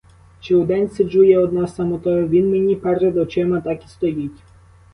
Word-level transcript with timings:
Чи 0.41 0.51
удень 0.59 0.89
сиджу 0.93 1.23
я 1.23 1.39
одна, 1.39 1.67
самотою,— 1.67 2.27
він 2.27 2.51
мені 2.51 2.75
перед 2.75 3.17
очима 3.17 3.61
так 3.61 3.85
і 3.85 3.87
стоїть! 3.87 4.41